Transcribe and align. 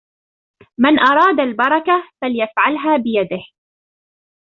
من 0.77 0.99
اراد 0.99 1.39
البركة 1.39 2.09
فاليفعلها 2.21 2.97
بيده. 2.97 3.41